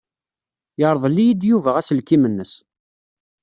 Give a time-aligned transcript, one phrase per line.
[0.79, 2.53] Yerḍel-iyi-d Yuba aselkim-nnes.